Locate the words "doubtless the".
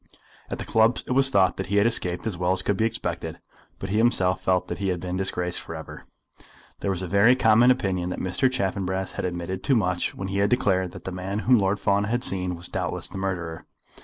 12.67-13.19